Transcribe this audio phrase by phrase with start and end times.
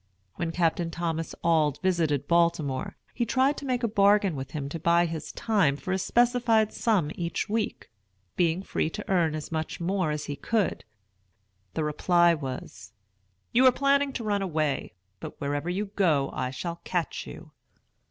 [0.33, 4.79] When Captain Thomas Auld visited Baltimore, he tried to make a bargain with him to
[4.79, 7.91] buy his time for a specified sum each week,
[8.35, 10.83] being free to earn as much more as he could.
[11.75, 12.93] The reply was,
[13.51, 14.93] "You are planning to run away.
[15.19, 17.51] But, wherever you go, I shall catch you."